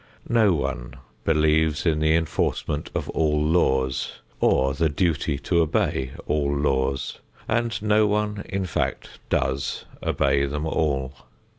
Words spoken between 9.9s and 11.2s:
obey them all.